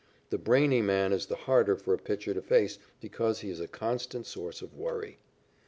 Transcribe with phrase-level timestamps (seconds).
[0.31, 3.67] The brainy man is the harder for a pitcher to face because he is a
[3.67, 5.19] constant source of worry.